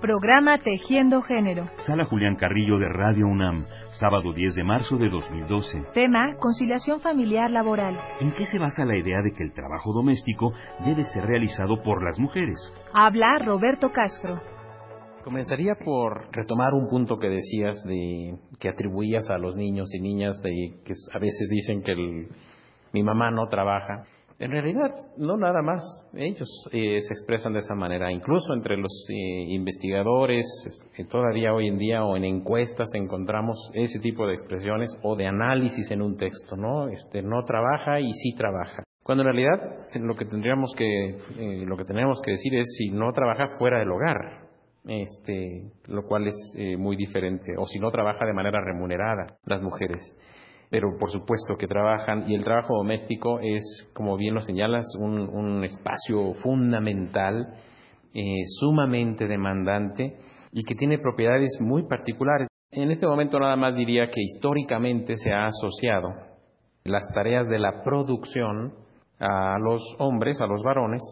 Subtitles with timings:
[0.00, 1.68] Programa Tejiendo Género.
[1.78, 5.86] Sala Julián Carrillo de Radio UNAM, sábado 10 de marzo de 2012.
[5.92, 7.98] Tema, conciliación familiar laboral.
[8.20, 10.52] ¿En qué se basa la idea de que el trabajo doméstico
[10.84, 12.72] debe ser realizado por las mujeres?
[12.94, 14.40] Habla Roberto Castro.
[15.24, 20.40] Comenzaría por retomar un punto que decías de que atribuías a los niños y niñas
[20.42, 21.96] de que a veces dicen que
[22.92, 24.04] mi mamá no trabaja.
[24.40, 25.82] En realidad, no nada más.
[26.14, 28.12] Ellos eh, se expresan de esa manera.
[28.12, 30.46] Incluso entre los eh, investigadores,
[30.96, 35.26] eh, todavía hoy en día o en encuestas encontramos ese tipo de expresiones o de
[35.26, 36.88] análisis en un texto, ¿no?
[36.88, 38.84] Este, no trabaja y sí trabaja.
[39.02, 39.58] Cuando en realidad
[40.00, 41.16] lo que tendríamos que,
[41.66, 44.46] lo que tenemos que decir es si no trabaja fuera del hogar,
[44.84, 49.98] este, lo cual es muy diferente, o si no trabaja de manera remunerada las mujeres
[50.70, 55.64] pero por supuesto que trabajan y el trabajo doméstico es, como bien lo señalas, un,
[55.64, 57.54] espacio fundamental,
[58.14, 58.22] eh,
[58.60, 60.18] sumamente demandante
[60.52, 62.48] y que tiene propiedades muy particulares.
[62.70, 66.10] En este momento nada más diría que históricamente se ha asociado
[66.84, 68.74] las tareas de la producción
[69.18, 71.02] a los hombres, a los varones,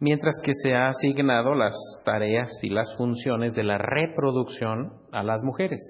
[0.00, 5.42] mientras que se ha asignado las tareas y las funciones de la reproducción a las
[5.44, 5.80] mujeres.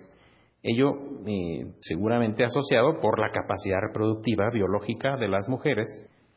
[0.62, 0.94] Ello
[1.26, 5.86] eh, seguramente asociado por la capacidad reproductiva biológica de las mujeres,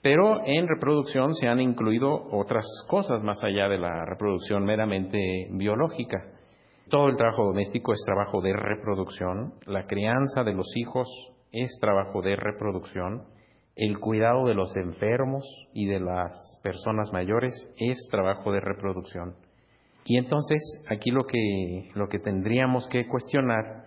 [0.02, 5.20] pero en reproducción se han incluido otras cosas más allá de la reproducción meramente
[5.52, 6.26] biológica.
[6.89, 11.08] Todo el trabajo doméstico es trabajo de reproducción, la crianza de los hijos
[11.52, 13.23] es trabajo de reproducción,
[13.76, 19.36] el cuidado de los enfermos y de las personas mayores es trabajo de reproducción.
[20.06, 23.86] Y entonces aquí lo que, lo que tendríamos que cuestionar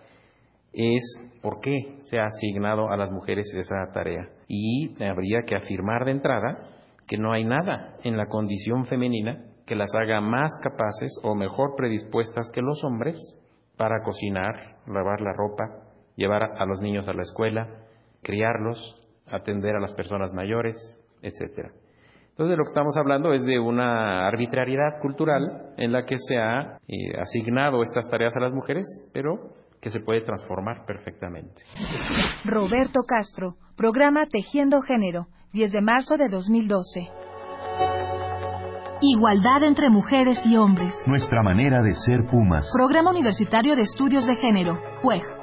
[0.73, 1.01] es
[1.41, 4.29] por qué se ha asignado a las mujeres esa tarea.
[4.47, 6.69] Y habría que afirmar de entrada
[7.07, 11.75] que no hay nada en la condición femenina que las haga más capaces o mejor
[11.75, 13.17] predispuestas que los hombres
[13.77, 14.55] para cocinar,
[14.87, 15.63] lavar la ropa,
[16.15, 17.67] llevar a los niños a la escuela,
[18.21, 20.75] criarlos, atender a las personas mayores,
[21.21, 21.71] etcétera.
[22.31, 26.79] Entonces lo que estamos hablando es de una arbitrariedad cultural en la que se ha
[26.87, 29.53] eh, asignado estas tareas a las mujeres, pero
[29.83, 31.61] que se puede transformar perfectamente.
[32.45, 37.09] Roberto Castro, programa Tejiendo Género, 10 de marzo de 2012.
[39.01, 40.95] Igualdad entre mujeres y hombres.
[41.05, 42.65] Nuestra manera de ser Pumas.
[42.73, 45.42] Programa Universitario de Estudios de Género, PUEG.